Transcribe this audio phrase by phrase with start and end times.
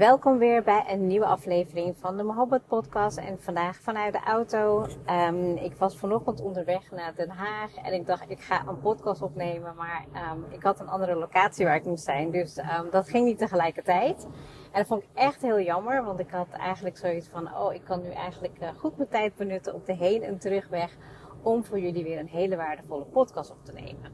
[0.00, 3.18] Welkom weer bij een nieuwe aflevering van de Mohabbat Podcast.
[3.18, 4.86] En vandaag vanuit de auto.
[5.28, 9.22] Um, ik was vanochtend onderweg naar Den Haag en ik dacht ik ga een podcast
[9.22, 9.74] opnemen.
[9.76, 12.30] Maar um, ik had een andere locatie waar ik moest zijn.
[12.30, 14.24] Dus um, dat ging niet tegelijkertijd.
[14.72, 16.04] En dat vond ik echt heel jammer.
[16.04, 19.36] Want ik had eigenlijk zoiets van, oh ik kan nu eigenlijk uh, goed mijn tijd
[19.36, 20.96] benutten op de heen- en terugweg.
[21.42, 24.12] Om voor jullie weer een hele waardevolle podcast op te nemen.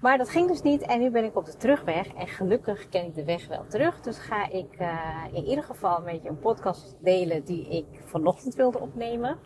[0.00, 2.06] Maar dat ging dus niet en nu ben ik op de terugweg.
[2.06, 4.00] En gelukkig ken ik de weg wel terug.
[4.00, 4.98] Dus ga ik uh,
[5.32, 9.38] in ieder geval met je een podcast delen die ik vanochtend wilde opnemen.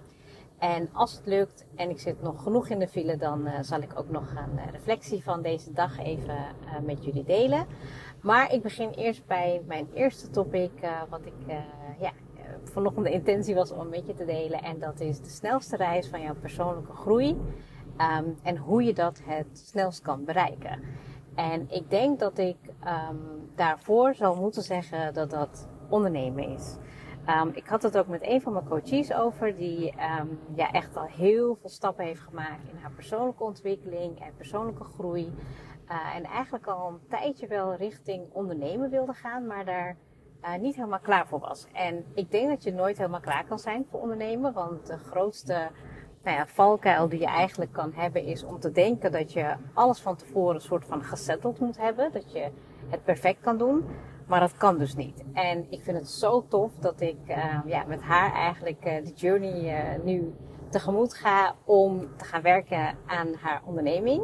[0.59, 3.81] En als het lukt en ik zit nog genoeg in de file, dan uh, zal
[3.81, 6.37] ik ook nog een uh, reflectie van deze dag even
[6.85, 7.67] met jullie delen.
[8.23, 10.71] Maar ik begin eerst bij mijn eerste topic,
[11.09, 11.57] wat ik
[11.99, 12.13] ja,
[12.65, 14.63] vanochtend de intentie was om met je te delen.
[14.63, 17.37] En dat is de snelste reis van jouw persoonlijke groei.
[18.01, 20.83] Um, en hoe je dat het snelst kan bereiken.
[21.35, 22.57] En ik denk dat ik
[23.11, 26.77] um, daarvoor zou moeten zeggen dat dat ondernemen is.
[27.29, 29.95] Um, ik had het ook met een van mijn coaches over, die
[30.55, 35.33] ja, echt al heel veel stappen heeft gemaakt in haar persoonlijke ontwikkeling en persoonlijke groei.
[35.89, 39.97] Uh, en eigenlijk al een tijdje wel richting ondernemen wilde gaan, maar daar
[40.43, 41.67] uh, niet helemaal klaar voor was.
[41.73, 45.69] En ik denk dat je nooit helemaal klaar kan zijn voor ondernemen, want de grootste
[46.25, 50.01] nou ja, valkuil die je eigenlijk kan hebben is om te denken dat je alles
[50.01, 52.13] van tevoren een soort van gesetteld moet hebben.
[52.13, 52.51] Dat je
[52.89, 53.85] het perfect kan doen.
[54.27, 55.25] Maar dat kan dus niet.
[55.33, 59.13] En ik vind het zo tof dat ik uh, ja, met haar eigenlijk uh, de
[59.15, 60.35] journey uh, nu
[60.69, 64.23] tegemoet ga om te gaan werken aan haar onderneming.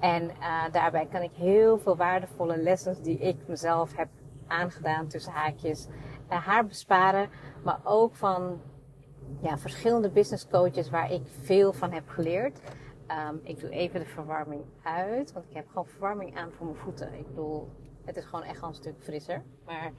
[0.00, 0.30] En
[0.72, 4.08] daarbij kan ik heel veel waardevolle lessons die ik mezelf heb
[4.46, 5.88] aangedaan tussen haakjes
[6.28, 7.28] haar besparen.
[7.62, 8.60] Maar ook van
[9.40, 12.60] ja, verschillende business coaches waar ik veel van heb geleerd.
[13.30, 16.78] Um, ik doe even de verwarming uit, want ik heb gewoon verwarming aan voor mijn
[16.78, 17.14] voeten.
[17.18, 17.68] Ik bedoel,
[18.04, 19.42] het is gewoon echt al een stuk frisser.
[19.66, 19.92] Maar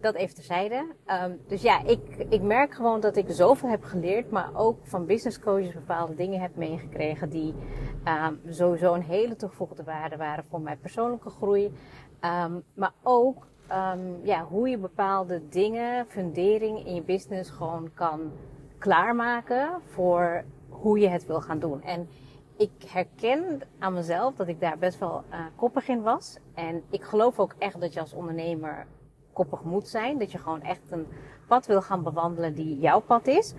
[0.00, 0.86] dat even terzijde.
[1.22, 5.06] Um, dus ja, ik, ik merk gewoon dat ik zoveel heb geleerd, maar ook van
[5.06, 7.54] business coaches bepaalde dingen heb meegekregen die
[8.28, 11.72] um, sowieso een hele toegevoegde waarde waren voor mijn persoonlijke groei.
[12.74, 13.46] maar ook
[14.22, 18.32] ja, hoe je bepaalde dingen, fundering in je business gewoon kan
[18.84, 21.82] klaarmaken voor hoe je het wil gaan doen.
[21.82, 22.08] En
[22.56, 26.38] ik herken aan mezelf dat ik daar best wel uh, koppig in was.
[26.54, 28.86] En ik geloof ook echt dat je als ondernemer
[29.32, 30.18] koppig moet zijn.
[30.18, 31.06] Dat je gewoon echt een
[31.48, 33.54] pad wil gaan bewandelen die jouw pad is.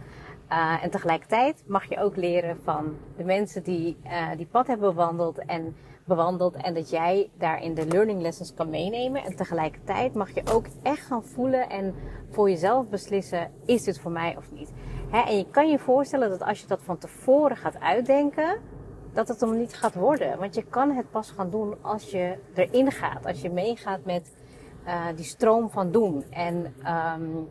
[0.52, 4.96] Uh, en tegelijkertijd mag je ook leren van de mensen die uh, die pad hebben
[4.96, 6.56] bewandeld en bewandeld.
[6.56, 9.24] En dat jij daarin de learning lessons kan meenemen.
[9.24, 11.96] En tegelijkertijd mag je ook echt gaan voelen en
[12.30, 14.72] voor jezelf beslissen: is dit voor mij of niet?
[15.23, 18.59] En je kan je voorstellen dat als je dat van tevoren gaat uitdenken,
[19.13, 20.39] dat het hem niet gaat worden.
[20.39, 23.25] Want je kan het pas gaan doen als je erin gaat.
[23.25, 24.35] Als je meegaat met
[24.85, 26.23] uh, die stroom van doen.
[26.29, 26.73] En
[27.17, 27.47] um,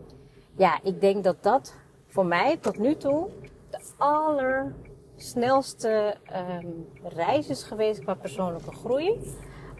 [0.56, 1.76] ja, ik denk dat dat
[2.06, 3.28] voor mij tot nu toe
[3.70, 6.16] de allersnelste
[6.60, 9.34] um, reis is geweest qua persoonlijke groei.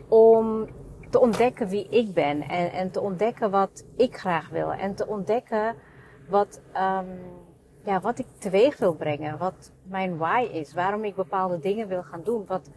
[0.08, 0.66] Om
[1.10, 2.42] te ontdekken wie ik ben.
[2.42, 4.72] En, en te ontdekken wat ik graag wil.
[4.72, 5.74] En te ontdekken
[6.28, 6.60] wat...
[6.76, 7.42] Um,
[7.84, 12.02] ja, wat ik teweeg wil brengen, wat mijn why is, waarom ik bepaalde dingen wil
[12.02, 12.70] gaan doen, wat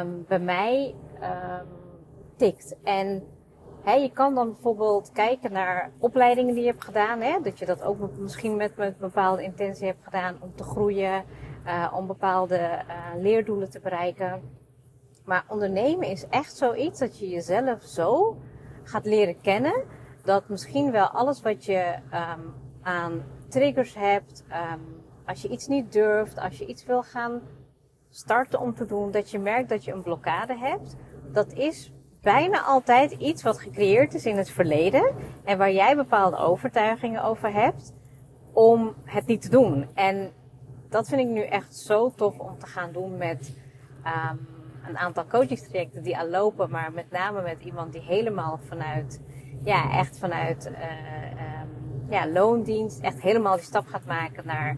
[0.00, 1.66] um, bij mij um,
[2.36, 2.76] tikt.
[2.82, 3.26] En
[3.82, 7.66] hè, je kan dan bijvoorbeeld kijken naar opleidingen die je hebt gedaan, hè, dat je
[7.66, 11.24] dat ook misschien met, met bepaalde intentie hebt gedaan om te groeien,
[11.66, 14.42] uh, om bepaalde uh, leerdoelen te bereiken.
[15.24, 18.36] Maar ondernemen is echt zoiets dat je jezelf zo
[18.82, 19.84] gaat leren kennen,
[20.22, 23.24] dat misschien wel alles wat je um, aan
[23.56, 27.40] triggers hebt, um, als je iets niet durft, als je iets wil gaan
[28.10, 30.96] starten om te doen, dat je merkt dat je een blokkade hebt,
[31.32, 35.14] dat is bijna altijd iets wat gecreëerd is in het verleden
[35.44, 37.94] en waar jij bepaalde overtuigingen over hebt
[38.52, 39.88] om het niet te doen.
[39.94, 40.32] En
[40.88, 43.58] dat vind ik nu echt zo tof om te gaan doen met
[44.30, 44.46] um,
[44.88, 49.20] een aantal coachingstrajecten die al lopen, maar met name met iemand die helemaal vanuit,
[49.64, 51.55] ja, echt vanuit uh,
[52.08, 54.76] ja, loondienst echt helemaal die stap gaat maken naar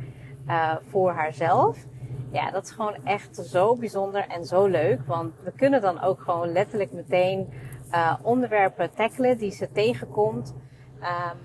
[0.49, 1.87] uh, voor haarzelf.
[2.31, 5.01] Ja, dat is gewoon echt zo bijzonder en zo leuk.
[5.07, 7.49] Want we kunnen dan ook gewoon letterlijk meteen
[7.91, 10.55] uh, onderwerpen tackelen die ze tegenkomt.
[11.01, 11.39] Um,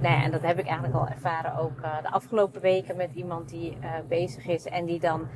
[0.00, 3.10] nou ja, en dat heb ik eigenlijk al ervaren ook uh, de afgelopen weken met
[3.14, 3.78] iemand die
[4.08, 5.26] bezig is en die dan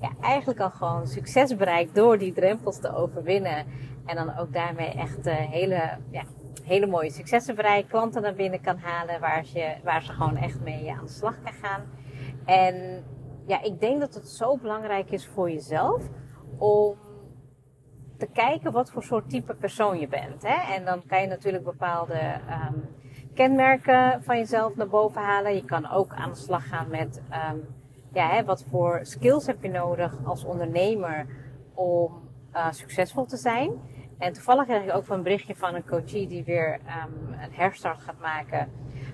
[0.00, 3.64] ja, eigenlijk al gewoon succes bereikt door die drempels te overwinnen.
[4.06, 6.22] En dan ook daarmee echt hele, ja,
[6.64, 10.92] hele mooie successen klanten naar binnen kan halen waar, je, waar ze gewoon echt mee
[10.92, 11.82] aan de slag kan gaan.
[12.44, 13.04] En
[13.46, 16.02] ja, ik denk dat het zo belangrijk is voor jezelf
[16.58, 16.96] om
[18.18, 20.42] te kijken wat voor soort type persoon je bent.
[20.42, 20.74] Hè?
[20.74, 22.20] En dan kan je natuurlijk bepaalde
[22.70, 22.88] um,
[23.34, 25.54] kenmerken van jezelf naar boven halen.
[25.54, 27.22] Je kan ook aan de slag gaan met
[27.52, 27.66] um,
[28.12, 31.26] ja, hè, wat voor skills heb je nodig als ondernemer
[31.74, 32.12] om
[32.54, 33.70] uh, succesvol te zijn.
[34.18, 38.00] En toevallig kreeg ik ook een berichtje van een coachie die weer um, een herstart
[38.00, 38.70] gaat maken.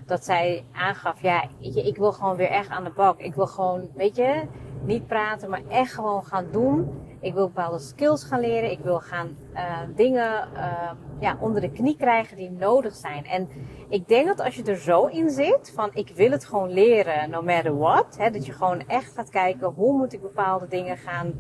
[0.07, 3.21] Dat zij aangaf, ja, ik wil gewoon weer echt aan de bak.
[3.21, 4.43] Ik wil gewoon, weet je,
[4.85, 7.01] niet praten, maar echt gewoon gaan doen.
[7.21, 8.71] Ik wil bepaalde skills gaan leren.
[8.71, 10.91] Ik wil gaan uh, dingen uh,
[11.21, 13.25] ja, onder de knie krijgen die nodig zijn.
[13.27, 13.49] En
[13.89, 17.31] ik denk dat als je er zo in zit, van ik wil het gewoon leren,
[17.31, 18.17] no matter what.
[18.19, 21.33] Hè, dat je gewoon echt gaat kijken, hoe moet ik bepaalde dingen gaan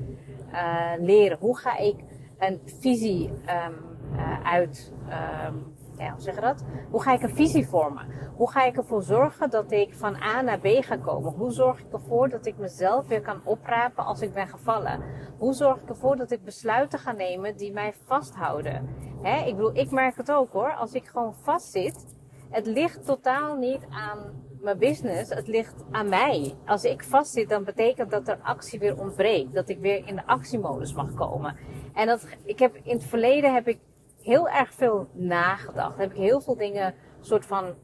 [0.53, 1.38] uh, leren?
[1.41, 1.97] Hoe ga ik
[2.43, 3.75] een visie um,
[4.44, 4.93] uit...
[5.49, 6.65] Um, ja, hoe zeg je dat?
[6.91, 8.06] Hoe ga ik een visie vormen?
[8.37, 11.33] Hoe ga ik ervoor zorgen dat ik van A naar B ga komen?
[11.33, 15.03] Hoe zorg ik ervoor dat ik mezelf weer kan oprapen als ik ben gevallen?
[15.39, 18.89] Hoe zorg ik ervoor dat ik besluiten ga nemen die mij vasthouden?
[19.23, 19.44] Hè?
[19.47, 20.75] Ik bedoel, ik merk het ook hoor.
[20.75, 22.17] Als ik gewoon vastzit,
[22.50, 26.55] het ligt totaal niet aan mijn business, het ligt aan mij.
[26.67, 29.55] Als ik vastzit, dan betekent dat er actie weer ontbreekt.
[29.55, 31.56] Dat ik weer in de actiemodus mag komen.
[31.94, 33.79] En dat, ik heb, in het verleden heb ik
[34.23, 35.99] heel erg veel nagedacht.
[35.99, 37.75] Heb ik heel veel dingen soort van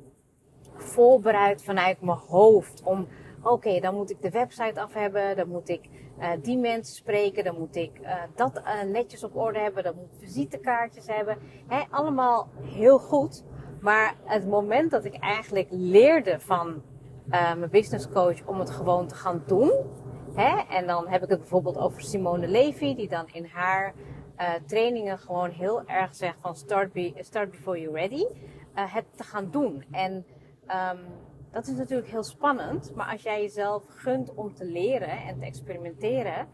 [0.75, 2.83] voorbereid vanuit mijn hoofd.
[2.83, 3.09] Om,
[3.43, 5.37] oké, dan moet ik de website af hebben.
[5.37, 5.89] Dan moet ik
[6.19, 7.45] uh, die mensen spreken.
[7.45, 9.83] Dan moet ik uh, dat uh, netjes op orde hebben.
[9.83, 11.39] Dan moet ik visitekaartjes hebben.
[11.67, 13.45] He, allemaal heel goed.
[13.81, 16.83] Maar het moment dat ik eigenlijk leerde van
[17.29, 19.73] mijn business coach om het gewoon te gaan doen.
[20.35, 20.77] Hè?
[20.77, 23.95] En dan heb ik het bijvoorbeeld over Simone Levy, die dan in haar
[24.41, 28.25] uh, trainingen gewoon heel erg zegt van start, be, start before you're ready.
[28.25, 29.85] Uh, het te gaan doen.
[29.91, 30.13] En
[30.93, 30.99] um,
[31.51, 32.93] dat is natuurlijk heel spannend.
[32.95, 36.47] Maar als jij jezelf gunt om te leren en te experimenteren,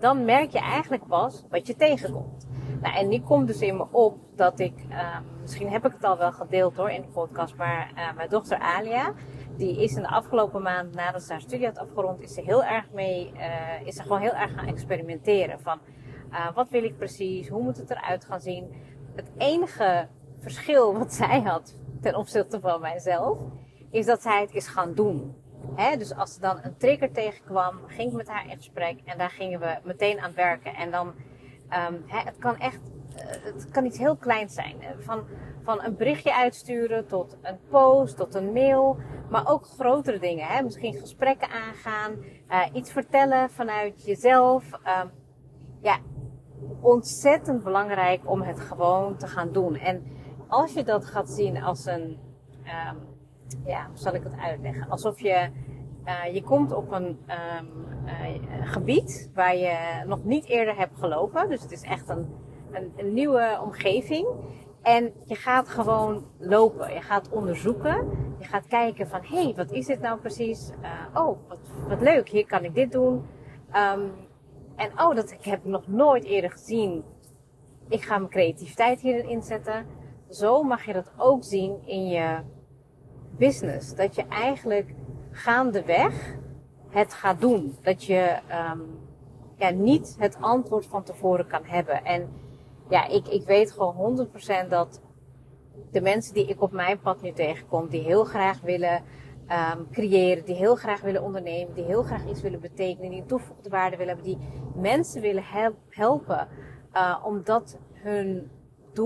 [0.00, 2.48] dan merk je eigenlijk pas wat je tegenkomt.
[2.80, 6.04] Nou, en die komt dus in me op dat ik, um, misschien heb ik het
[6.04, 9.12] al wel gedeeld hoor in de podcast, maar uh, mijn dochter Alia,
[9.56, 12.64] die is in de afgelopen maand nadat ze haar studie had afgerond, is ze heel
[12.64, 15.60] erg mee, uh, is ze gewoon heel erg gaan experimenteren.
[15.60, 15.78] Van,
[16.30, 17.48] uh, wat wil ik precies?
[17.48, 18.74] Hoe moet het eruit gaan zien?
[19.14, 20.08] Het enige
[20.38, 23.38] verschil wat zij had ten opzichte van mijzelf,
[23.90, 25.34] is dat zij het is gaan doen.
[25.74, 29.18] He, dus als er dan een trigger tegenkwam, ging ik met haar in gesprek en
[29.18, 30.74] daar gingen we meteen aan werken.
[30.74, 32.80] En dan, um, he, het kan echt,
[33.16, 34.76] uh, het kan iets heel kleins zijn.
[34.98, 35.24] Van,
[35.62, 38.96] van een berichtje uitsturen tot een post, tot een mail.
[39.30, 40.46] Maar ook grotere dingen.
[40.46, 40.62] Hè?
[40.62, 42.12] Misschien gesprekken aangaan,
[42.48, 44.64] uh, iets vertellen vanuit jezelf.
[45.02, 45.10] Um,
[45.80, 45.98] ja,
[46.80, 49.76] ontzettend belangrijk om het gewoon te gaan doen.
[49.76, 50.02] En
[50.48, 52.18] als je dat gaat zien als een,
[52.64, 53.09] um,
[53.64, 54.88] ja, hoe zal ik het uitleggen?
[54.88, 55.50] Alsof je,
[56.04, 57.18] uh, je komt op een
[57.58, 61.48] um, uh, gebied waar je nog niet eerder hebt gelopen.
[61.48, 62.26] Dus het is echt een,
[62.96, 64.26] een, nieuwe omgeving.
[64.82, 66.92] En je gaat gewoon lopen.
[66.92, 68.08] Je gaat onderzoeken.
[68.38, 70.70] Je gaat kijken van, hé, hey, wat is dit nou precies?
[70.82, 73.26] Uh, oh, wat, wat leuk, hier kan ik dit doen.
[73.74, 74.12] Um,
[74.76, 77.04] en oh, dat heb ik nog nooit eerder gezien.
[77.88, 79.86] Ik ga mijn creativiteit hierin inzetten.
[80.28, 82.38] Zo mag je dat ook zien in je
[83.40, 83.94] business.
[83.94, 84.94] Dat je eigenlijk
[85.30, 86.36] gaandeweg
[86.88, 87.76] het gaat doen.
[87.82, 88.38] Dat je
[88.72, 88.98] um,
[89.56, 92.04] ja, niet het antwoord van tevoren kan hebben.
[92.04, 92.28] En
[92.88, 94.28] ja, ik, ik weet gewoon
[94.64, 95.00] 100% dat
[95.90, 99.02] de mensen die ik op mijn pad nu tegenkom, die heel graag willen
[99.50, 103.26] um, creëren, die heel graag willen ondernemen, die heel graag iets willen betekenen, die een
[103.26, 105.44] toegevoegde waarde willen hebben, die mensen willen
[105.88, 106.48] helpen,
[106.92, 108.50] uh, omdat hun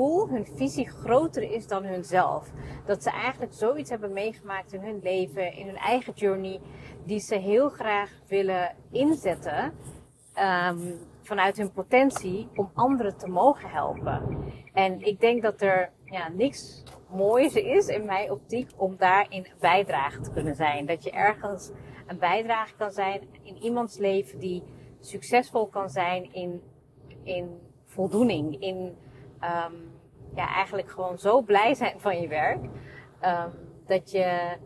[0.03, 2.51] hun visie groter is dan hunzelf.
[2.85, 6.61] Dat ze eigenlijk zoiets hebben meegemaakt in hun leven, in hun eigen journey,
[7.05, 9.73] die ze heel graag willen inzetten
[10.39, 14.23] um, vanuit hun potentie om anderen te mogen helpen.
[14.73, 20.21] En ik denk dat er ja, niks moois is in mijn optiek om daarin bijdrage
[20.21, 20.87] te kunnen zijn.
[20.87, 21.71] Dat je ergens
[22.07, 24.63] een bijdrage kan zijn in iemands leven die
[25.01, 26.63] succesvol kan zijn in,
[27.23, 28.61] in voldoening.
[28.61, 28.97] In
[29.45, 29.93] um,
[30.35, 32.65] ja, eigenlijk gewoon zo blij zijn van je werk.
[33.23, 33.53] Um,
[33.87, 34.57] dat je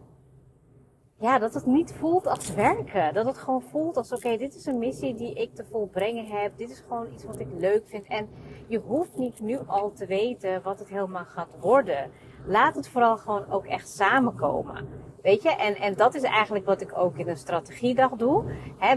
[1.20, 3.14] ja, dat het niet voelt als werken.
[3.14, 6.56] Dat het gewoon voelt als, oké, dit is een missie die ik te volbrengen heb.
[6.56, 8.06] Dit is gewoon iets wat ik leuk vind.
[8.06, 8.28] En
[8.66, 12.11] je hoeft niet nu al te weten wat het helemaal gaat worden.
[12.47, 14.88] Laat het vooral gewoon ook echt samenkomen.
[15.22, 18.44] Weet je, en, en dat is eigenlijk wat ik ook in een strategiedag doe.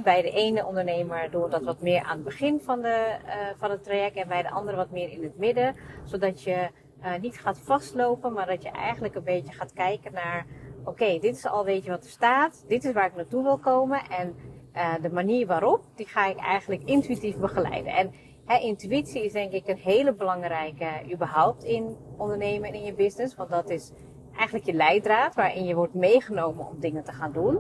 [0.04, 3.72] bij de ene ondernemer doe dat wat meer aan het begin van, de, uh, van
[3.72, 5.76] het traject en bij de andere wat meer in het midden.
[6.04, 6.70] Zodat je
[7.04, 10.46] uh, niet gaat vastlopen, maar dat je eigenlijk een beetje gaat kijken naar
[10.86, 13.58] oké, dit is al weet je wat er staat, dit is waar ik naartoe wil
[13.58, 14.36] komen en
[14.76, 17.94] uh, de manier waarop, die ga ik eigenlijk intuïtief begeleiden.
[17.94, 18.14] En
[18.46, 23.36] hè, intuïtie is denk ik een hele belangrijke überhaupt in ondernemen en in je business,
[23.36, 23.92] want dat is
[24.36, 27.60] eigenlijk je leidraad waarin je wordt meegenomen om dingen te gaan doen.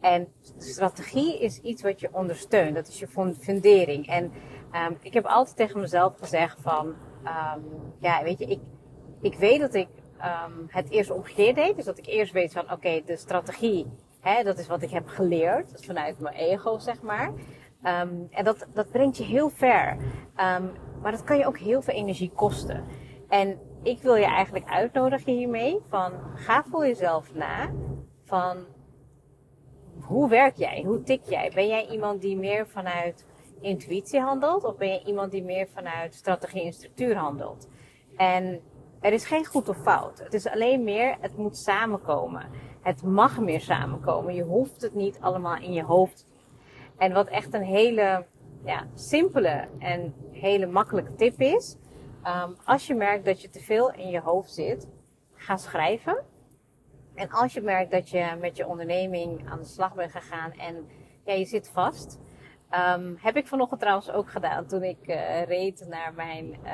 [0.00, 4.06] En strategie is iets wat je ondersteunt, dat is je fundering.
[4.06, 7.64] En um, ik heb altijd tegen mezelf gezegd van, um,
[7.98, 8.60] ja, weet je, ik,
[9.20, 11.76] ik weet dat ik um, het eerst omgekeerd deed.
[11.76, 13.86] Dus dat ik eerst weet van oké, de strategie,
[14.20, 15.84] hè, dat is wat ik heb geleerd.
[15.84, 17.32] Vanuit mijn ego, zeg maar.
[18.30, 19.96] En dat, dat brengt je heel ver.
[21.02, 22.84] Maar dat kan je ook heel veel energie kosten.
[23.28, 27.70] En ik wil je eigenlijk uitnodigen hiermee van ga voor jezelf na
[28.24, 28.56] van
[30.00, 30.82] hoe werk jij?
[30.86, 31.50] Hoe tik jij?
[31.54, 33.26] Ben jij iemand die meer vanuit
[33.60, 34.64] intuïtie handelt?
[34.64, 37.68] Of ben je iemand die meer vanuit strategie en structuur handelt?
[38.16, 38.60] En
[39.00, 40.18] er is geen goed of fout.
[40.18, 42.46] Het is alleen meer, het moet samenkomen.
[42.82, 44.34] Het mag meer samenkomen.
[44.34, 46.26] Je hoeft het niet allemaal in je hoofd.
[46.98, 48.26] En wat echt een hele
[48.64, 51.76] ja, simpele en hele makkelijke tip is.
[52.26, 54.88] Um, als je merkt dat je te veel in je hoofd zit,
[55.34, 56.24] ga schrijven.
[57.14, 60.88] En als je merkt dat je met je onderneming aan de slag bent gegaan en
[61.24, 62.18] ja, je zit vast.
[62.70, 66.70] Um, heb ik vanochtend trouwens ook gedaan toen ik uh, reed naar mijn uh,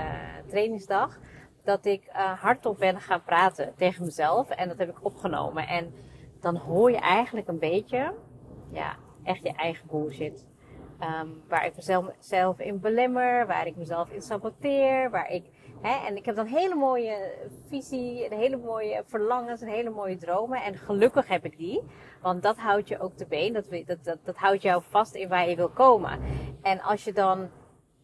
[0.49, 1.19] trainingsdag
[1.65, 4.51] dat ik uh, hardop ben gaan praten tegen mezelf.
[4.51, 5.67] En dat heb ik opgenomen.
[5.67, 5.95] En
[6.41, 8.15] dan hoor je eigenlijk een beetje,
[8.71, 10.47] ja, echt je eigen bullshit.
[11.03, 15.45] Um, waar ik mezelf in belemmer, waar ik mezelf in saboteer, waar ik,
[15.81, 17.35] hè, en ik heb dan hele mooie
[17.69, 20.63] visie, een hele mooie verlangens, een hele mooie dromen.
[20.63, 21.83] En gelukkig heb ik die,
[22.23, 25.29] want dat houdt je ook te been, dat, dat, dat, dat houdt jou vast in
[25.29, 26.21] waar je wil komen.
[26.63, 27.49] En als je dan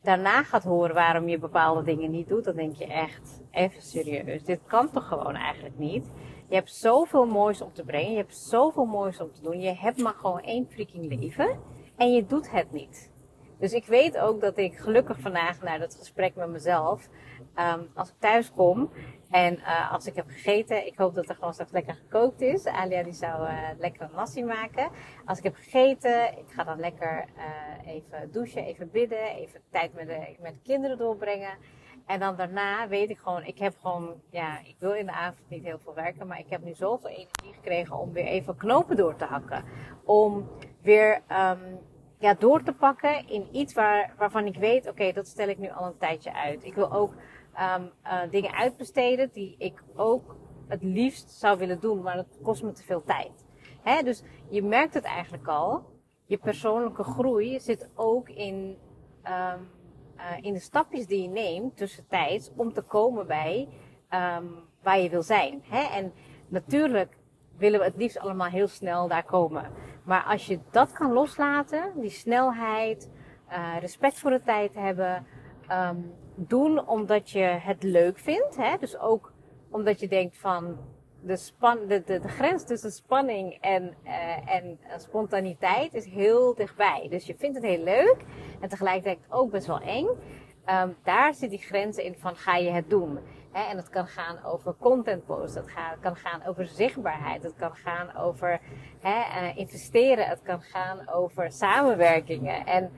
[0.03, 4.45] daarna gaat horen waarom je bepaalde dingen niet doet, dan denk je echt, even serieus,
[4.45, 6.11] dit kan toch gewoon eigenlijk niet?
[6.49, 9.75] Je hebt zoveel moois om te brengen, je hebt zoveel moois om te doen, je
[9.75, 13.11] hebt maar gewoon één freaking leven en je doet het niet.
[13.59, 17.09] Dus ik weet ook dat ik gelukkig vandaag naar dat gesprek met mezelf,
[17.59, 18.91] um, als ik thuis kom
[19.31, 22.67] en uh, als ik heb gegeten, ik hoop dat er gewoon straks lekker gekookt is.
[22.67, 24.91] Alia die zou uh, lekker een nasi maken.
[25.25, 29.95] Als ik heb gegeten, ik ga dan lekker uh, even douchen, even bidden, even tijd
[29.95, 31.59] met de, met de kinderen doorbrengen.
[32.07, 35.49] En dan daarna weet ik gewoon, ik heb gewoon, ja, ik wil in de avond
[35.49, 38.97] niet heel veel werken, maar ik heb nu zoveel energie gekregen om weer even knopen
[38.97, 39.65] door te hakken.
[40.05, 40.49] Om
[40.87, 41.79] weer um,
[42.19, 45.71] ja, door te pakken in iets waar, waarvan ik weet, oké, dat stel ik nu
[45.71, 46.65] al een tijdje uit.
[46.65, 47.15] Ik wil ook
[47.77, 50.37] um, uh, dingen uitbesteden die ik ook
[50.69, 53.47] het liefst zou willen doen, maar dat kost me te veel tijd.
[53.83, 54.03] Hè?
[54.03, 55.85] Dus je merkt het eigenlijk al.
[56.25, 58.79] Je persoonlijke groei zit ook in,
[59.25, 59.69] um,
[60.17, 63.69] uh, in de stapjes die je neemt tussentijds om te komen bij
[64.83, 65.63] waar je wil zijn.
[65.69, 65.97] Hè?
[65.97, 66.13] En
[66.49, 67.17] natuurlijk
[67.59, 69.71] willen we het liefst allemaal heel snel daar komen.
[70.03, 73.11] Maar als je dat kan loslaten, die snelheid,
[73.51, 75.27] uh, respect voor de tijd hebben,
[75.73, 78.57] um, doen omdat je het leuk vindt.
[78.57, 78.77] Hè?
[78.81, 79.33] Dus ook
[79.71, 80.77] omdat je denkt van
[81.23, 87.07] de, span, de, de, grens tussen spanning en, uh, en spontaniteit is heel dichtbij.
[87.11, 88.17] Dus je vindt het heel leuk
[88.61, 90.09] en tegelijkertijd ook best wel eng.
[90.71, 93.19] Um, daar zit die grens in van ga je het doen.
[93.57, 98.17] En het kan gaan over content posts, het kan gaan over zichtbaarheid, het kan gaan
[98.17, 98.61] over
[99.05, 102.67] uh, investeren, het kan gaan over samenwerkingen.
[102.67, 102.91] En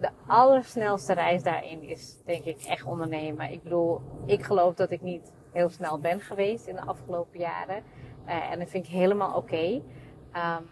[0.00, 3.52] de allersnelste reis daarin is denk ik echt ondernemen.
[3.52, 7.82] Ik bedoel, ik geloof dat ik niet heel snel ben geweest in de afgelopen jaren.
[8.26, 9.64] Uh, en dat vind ik helemaal oké.
[9.66, 10.68] Um,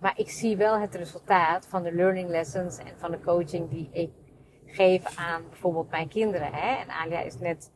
[0.00, 3.88] maar ik zie wel het resultaat van de learning lessons en van de coaching die
[3.92, 4.10] ik
[4.66, 6.52] geef aan bijvoorbeeld mijn kinderen.
[6.52, 6.74] Hè?
[6.74, 7.70] En Alia is net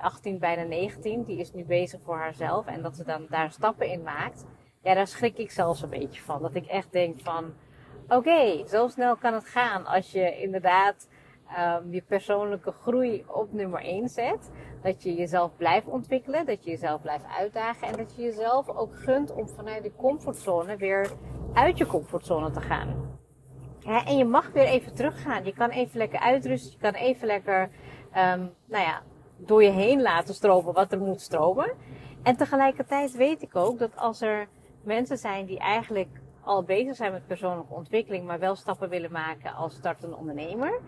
[0.00, 1.24] 18, bijna 19.
[1.24, 2.66] Die is nu bezig voor haarzelf.
[2.66, 4.46] En dat ze dan daar stappen in maakt.
[4.82, 6.42] Ja, daar schrik ik zelfs een beetje van.
[6.42, 7.52] Dat ik echt denk van
[8.08, 11.08] oké, zo snel kan het gaan als je inderdaad
[11.58, 14.50] um, je persoonlijke groei op nummer 1 zet.
[14.82, 18.98] Dat je jezelf blijft ontwikkelen, dat je jezelf blijft uitdagen en dat je jezelf ook
[18.98, 21.10] gunt om vanuit de comfortzone weer
[21.52, 23.16] uit je comfortzone te gaan.
[24.06, 25.44] En je mag weer even teruggaan.
[25.44, 27.62] Je kan even lekker uitrusten, je kan even lekker
[28.16, 29.02] um, nou ja,
[29.38, 31.72] door je heen laten stromen wat er moet stromen.
[32.22, 34.48] En tegelijkertijd weet ik ook dat als er
[34.82, 36.08] mensen zijn die eigenlijk
[36.42, 40.80] al bezig zijn met persoonlijke ontwikkeling, maar wel stappen willen maken als startende ondernemer.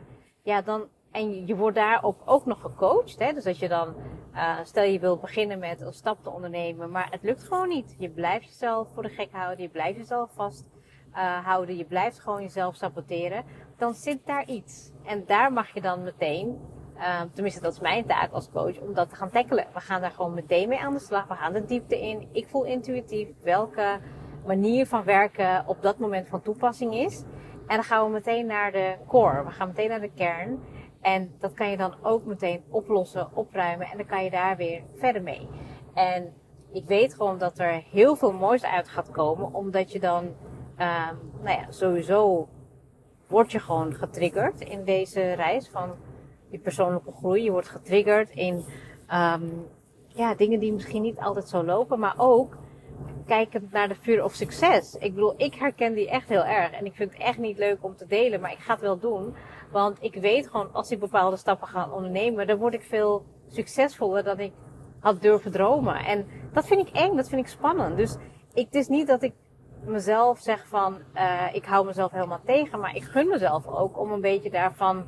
[0.42, 3.18] Ja, dan, en je wordt daarop ook nog gecoacht.
[3.18, 3.32] Hè?
[3.32, 3.94] Dus dat je dan,
[4.34, 7.94] uh, stel je wilt beginnen met een stap te ondernemen, maar het lukt gewoon niet.
[7.98, 12.42] Je blijft jezelf voor de gek houden, je blijft jezelf vasthouden, uh, je blijft gewoon
[12.42, 13.44] jezelf saboteren.
[13.76, 14.90] Dan zit daar iets.
[15.04, 16.58] En daar mag je dan meteen
[17.00, 19.66] Uh, tenminste, dat is mijn taak als coach, om dat te gaan tackelen.
[19.74, 21.26] We gaan daar gewoon meteen mee aan de slag.
[21.28, 22.28] We gaan de diepte in.
[22.32, 23.98] Ik voel intuïtief welke
[24.46, 27.20] manier van werken op dat moment van toepassing is.
[27.66, 29.44] En dan gaan we meteen naar de core.
[29.44, 30.60] We gaan meteen naar de kern.
[31.00, 33.86] En dat kan je dan ook meteen oplossen, opruimen.
[33.86, 35.48] En dan kan je daar weer verder mee.
[35.94, 36.32] En
[36.72, 39.54] ik weet gewoon dat er heel veel moois uit gaat komen.
[39.54, 42.48] Omdat je dan, um, nou ja, sowieso
[43.26, 45.94] word je gewoon getriggerd in deze reis van
[46.50, 47.42] je persoonlijke groei.
[47.42, 48.64] Je wordt getriggerd in
[49.12, 49.66] um,
[50.06, 51.98] ja, dingen die misschien niet altijd zo lopen.
[51.98, 52.56] Maar ook
[53.26, 54.94] kijkend naar de fear of success.
[54.94, 56.70] Ik bedoel, ik herken die echt heel erg.
[56.70, 58.98] En ik vind het echt niet leuk om te delen, maar ik ga het wel
[58.98, 59.34] doen.
[59.72, 64.24] Want ik weet gewoon, als ik bepaalde stappen ga ondernemen, dan word ik veel succesvoller
[64.24, 64.52] dan ik
[65.00, 65.94] had durven dromen.
[65.94, 67.96] En dat vind ik eng, dat vind ik spannend.
[67.96, 68.16] Dus
[68.54, 69.32] ik, het is niet dat ik
[69.84, 74.12] mezelf zeg van, uh, ik hou mezelf helemaal tegen, maar ik gun mezelf ook om
[74.12, 75.04] een beetje daarvan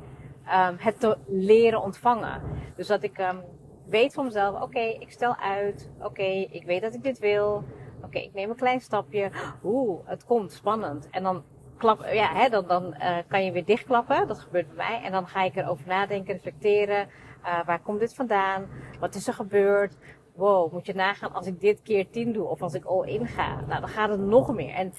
[0.47, 2.41] um, het te leren ontvangen.
[2.75, 3.41] Dus dat ik um,
[3.85, 7.63] weet van mezelf, oké, ik stel uit, oké, ik weet dat ik dit wil.
[8.03, 9.31] Oké, ik neem een klein stapje.
[9.63, 11.09] Oeh, het komt, spannend.
[11.09, 11.43] En dan
[11.77, 14.27] klap, ja, hè, dan, dan uh, kan je weer dichtklappen.
[14.27, 15.01] Dat gebeurt bij mij.
[15.03, 17.07] En dan ga ik erover nadenken, reflecteren.
[17.43, 18.67] Uh, waar komt dit vandaan?
[18.99, 19.97] Wat is er gebeurd?
[20.35, 23.27] Wow, moet je nagaan als ik dit keer 10 doe of als ik all in
[23.27, 23.61] ga.
[23.67, 24.73] Nou, dan gaat het nog meer.
[24.73, 24.93] En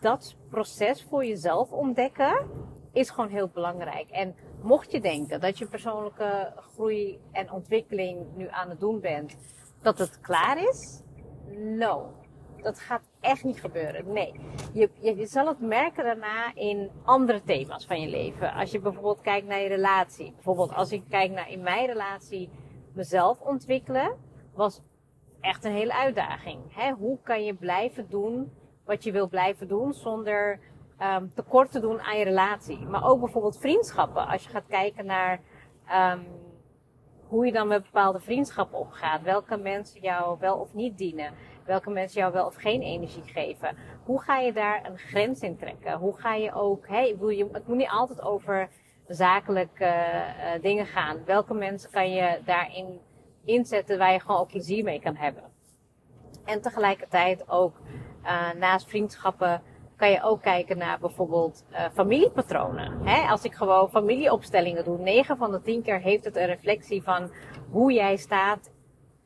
[0.00, 2.46] dat proces voor jezelf ontdekken
[2.92, 4.10] is gewoon heel belangrijk.
[4.10, 9.36] En mocht je denken dat je persoonlijke groei en ontwikkeling nu aan het doen bent,
[9.82, 11.02] dat het klaar is,
[11.56, 12.12] no.
[12.62, 14.12] Dat gaat echt niet gebeuren.
[14.12, 14.34] Nee.
[14.72, 18.52] Je, je, je, zal het merken daarna in andere thema's van je leven.
[18.52, 20.32] Als je bijvoorbeeld kijkt naar je relatie.
[20.32, 22.50] Bijvoorbeeld als ik kijk naar in mijn relatie
[22.94, 24.16] mezelf ontwikkelen,
[24.54, 24.80] was
[25.40, 26.58] echt een hele uitdaging.
[26.98, 28.52] Hoe kan je blijven doen
[28.84, 30.60] wat je wil blijven doen zonder
[31.02, 32.78] um, tekort te doen aan je relatie?
[32.78, 34.26] Maar ook bijvoorbeeld vriendschappen.
[34.26, 35.40] Als je gaat kijken naar
[36.12, 36.26] um,
[37.26, 39.22] hoe je dan met bepaalde vriendschappen omgaat.
[39.22, 41.32] Welke mensen jou wel of niet dienen
[41.68, 43.76] welke mensen jou wel of geen energie geven.
[44.04, 45.98] Hoe ga je daar een grens in trekken?
[45.98, 48.68] Hoe ga je ook, hey, wil je, het moet niet altijd over
[49.08, 51.24] zakelijke uh, dingen gaan.
[51.24, 53.00] Welke mensen kan je daarin
[53.44, 55.42] inzetten waar je gewoon ook plezier mee kan hebben?
[56.44, 57.76] En tegelijkertijd ook
[58.24, 59.62] uh, naast vriendschappen
[59.98, 63.06] kan je ook kijken naar bijvoorbeeld uh, familiepatronen.
[63.06, 63.28] Hè?
[63.28, 67.30] Als ik gewoon familieopstellingen doe, 9 van de 10 keer heeft het een reflectie van
[67.70, 68.70] hoe jij staat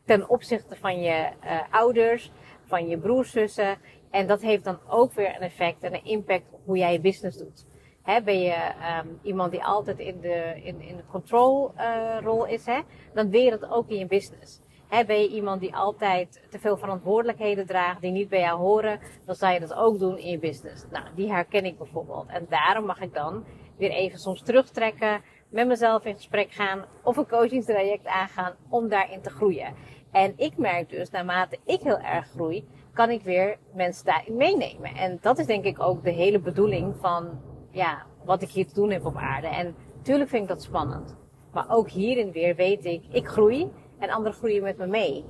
[0.04, 2.32] ten opzichte van je uh, ouders,
[2.64, 3.78] van je broers, zussen.
[4.10, 7.00] En dat heeft dan ook weer een effect en een impact op hoe jij je
[7.00, 7.66] business doet.
[8.02, 8.72] Hè, ben je
[9.04, 12.80] um, iemand die altijd in de, in, in de control uh, rol is, hè,
[13.14, 14.61] dan weer dat ook in je business.
[14.92, 19.00] Hè, ben je iemand die altijd te veel verantwoordelijkheden draagt, die niet bij jou horen,
[19.26, 20.84] dan zal je dat ook doen in je business.
[20.90, 22.26] Nou, die herken ik bijvoorbeeld.
[22.28, 23.44] En daarom mag ik dan
[23.78, 29.20] weer even soms terugtrekken, met mezelf in gesprek gaan of een coachingstraject aangaan om daarin
[29.20, 29.74] te groeien.
[30.10, 34.94] En ik merk dus, naarmate ik heel erg groei, kan ik weer mensen daarin meenemen.
[34.94, 38.74] En dat is denk ik ook de hele bedoeling van, ja, wat ik hier te
[38.74, 39.46] doen heb op aarde.
[39.46, 41.16] En natuurlijk vind ik dat spannend.
[41.52, 43.70] Maar ook hierin weer weet ik, ik groei
[44.02, 45.24] en anderen groeien met me mee.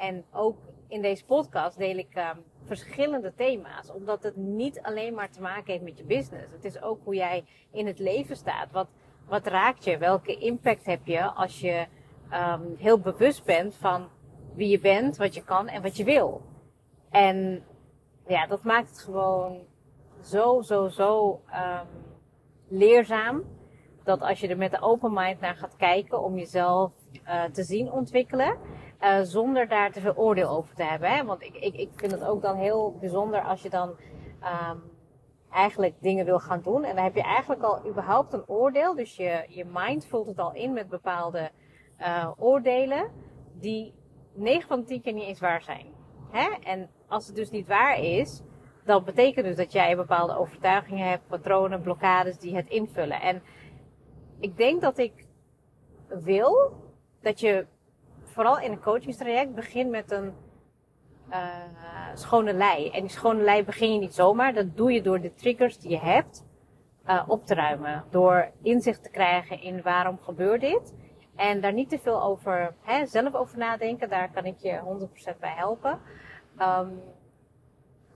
[0.00, 0.56] En ook
[0.88, 3.92] in deze podcast deel ik um, verschillende thema's.
[3.92, 6.52] Omdat het niet alleen maar te maken heeft met je business.
[6.52, 8.70] Het is ook hoe jij in het leven staat.
[8.72, 8.88] Wat,
[9.28, 9.98] wat raakt je?
[9.98, 11.86] Welke impact heb je als je
[12.32, 14.08] um, heel bewust bent van
[14.54, 16.42] wie je bent, wat je kan en wat je wil.
[17.10, 17.64] En
[18.26, 19.60] ja, dat maakt het gewoon
[20.22, 21.86] zo, zo, zo um,
[22.68, 23.42] leerzaam.
[24.04, 27.62] Dat als je er met de open mind naar gaat kijken om jezelf uh, te
[27.62, 28.56] zien ontwikkelen.
[29.00, 31.10] Uh, zonder daar te veel oordeel over te hebben.
[31.10, 31.24] Hè?
[31.24, 34.82] Want ik, ik, ik vind het ook dan heel bijzonder als je dan um,
[35.50, 36.84] eigenlijk dingen wil gaan doen.
[36.84, 38.94] En dan heb je eigenlijk al überhaupt een oordeel.
[38.94, 41.50] Dus je, je mind vult het al in met bepaalde
[42.00, 43.10] uh, oordelen.
[43.52, 43.94] Die
[44.34, 45.86] 9 van de 10 keer niet eens waar zijn.
[46.30, 46.48] Hè?
[46.62, 48.42] En als het dus niet waar is,
[48.84, 53.20] dan betekent dus dat jij bepaalde overtuigingen hebt, patronen, blokkades die het invullen.
[53.20, 53.42] En
[54.40, 55.26] ik denk dat ik
[56.08, 56.72] wil
[57.20, 57.66] dat je
[58.24, 60.32] vooral in een coachingstraject begint met een
[61.30, 61.46] uh,
[62.14, 62.90] schone lei.
[62.90, 64.54] En die schone lei begin je niet zomaar.
[64.54, 66.44] Dat doe je door de triggers die je hebt
[67.06, 68.04] uh, op te ruimen.
[68.10, 70.94] Door inzicht te krijgen in waarom gebeurt dit.
[71.36, 74.08] En daar niet te veel over, hè, zelf over nadenken.
[74.08, 74.80] Daar kan ik je
[75.34, 76.00] 100% bij helpen.
[76.58, 77.02] Um,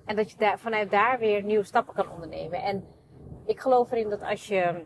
[0.05, 2.63] en dat je daar, vanuit daar weer nieuwe stappen kan ondernemen.
[2.63, 2.85] En
[3.47, 4.85] ik geloof erin dat als je,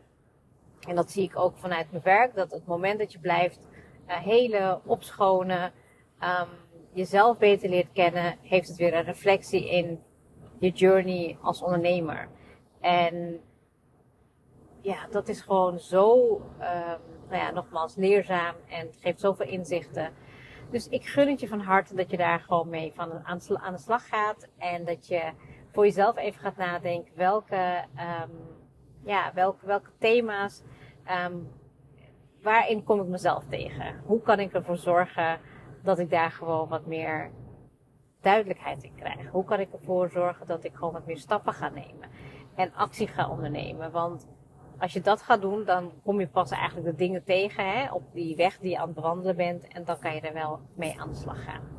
[0.88, 3.67] en dat zie ik ook vanuit mijn werk, dat het moment dat je blijft
[4.14, 5.72] hele opschonen,
[6.20, 6.48] um,
[6.92, 10.02] jezelf beter leert kennen, heeft het weer een reflectie in
[10.58, 12.28] je journey als ondernemer.
[12.80, 13.40] En
[14.80, 20.12] ja, dat is gewoon zo, um, nou ja, nogmaals, leerzaam en geeft zoveel inzichten.
[20.70, 23.72] Dus ik gun het je van harte dat je daar gewoon mee van aan, aan
[23.72, 24.48] de slag gaat.
[24.58, 25.32] En dat je
[25.72, 28.30] voor jezelf even gaat nadenken welke, um,
[29.04, 30.62] ja, welke, welke thema's,
[32.42, 34.00] waarin kom ik mezelf tegen?
[34.04, 35.40] Hoe kan ik ervoor zorgen
[35.82, 37.30] dat ik daar gewoon wat meer
[38.20, 39.30] duidelijkheid in krijg?
[39.30, 42.08] Hoe kan ik ervoor zorgen dat ik gewoon wat meer stappen ga nemen
[42.54, 43.90] en actie ga ondernemen?
[43.90, 44.28] Want
[44.78, 48.02] als je dat gaat doen, dan kom je pas eigenlijk de dingen tegen hè, op
[48.12, 49.68] die weg die je aan het bewandelen bent.
[49.68, 51.76] En dan kan je er wel mee aan de slag gaan.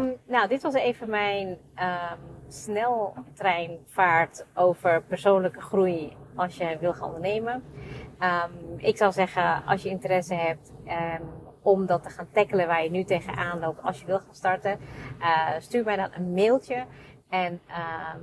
[0.00, 7.08] Um, nou, dit was even mijn um, sneltreinvaart over persoonlijke groei als je wil gaan
[7.08, 7.64] ondernemen.
[8.20, 10.72] Um, ik zou zeggen, als je interesse hebt
[11.62, 14.78] om dat te gaan tackelen waar je nu tegenaan loopt als je wil gaan starten,
[15.20, 16.84] uh, stuur mij dan een mailtje.
[17.28, 17.74] En uh,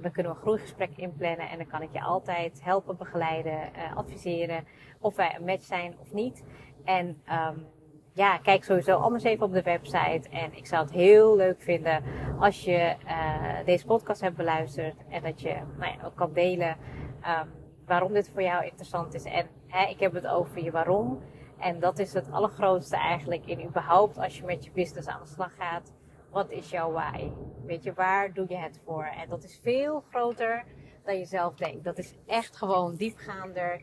[0.02, 4.68] we kunnen een groeigesprek inplannen en dan kan ik je altijd helpen, begeleiden, uh, adviseren
[5.00, 6.44] of wij een match zijn of niet.
[6.84, 7.68] En um,
[8.14, 10.30] ja, kijk sowieso anders even op de website.
[10.30, 12.04] En ik zou het heel leuk vinden
[12.40, 12.96] als je
[13.66, 16.78] deze podcast hebt beluisterd en dat je nou ja, ook kan delen
[17.86, 19.24] waarom dit voor jou interessant is.
[19.24, 21.22] En hè, ik heb het over je waarom.
[21.60, 25.30] En dat is het allergrootste eigenlijk in überhaupt als je met je business aan de
[25.30, 25.94] slag gaat
[26.36, 27.32] wat is jouw why?
[27.66, 29.04] Weet je, waar doe je het voor?
[29.04, 30.64] En dat is veel groter
[31.04, 31.84] dan je zelf denkt.
[31.84, 33.82] Dat is echt gewoon diepgaander.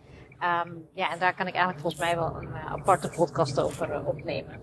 [0.67, 3.91] Um, ja, en daar kan ik eigenlijk volgens mij wel een uh, aparte podcast over
[3.91, 4.61] uh, opnemen.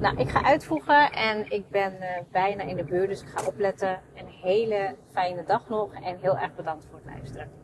[0.00, 3.46] Nou, ik ga uitvoegen en ik ben uh, bijna in de buurt, dus ik ga
[3.46, 4.00] opletten.
[4.14, 7.63] Een hele fijne dag nog en heel erg bedankt voor het luisteren.